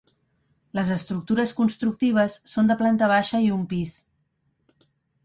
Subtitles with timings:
[0.77, 3.95] Les estructures constructives són de planta baixa i un pis.